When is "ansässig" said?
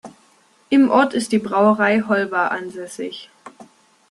2.47-3.29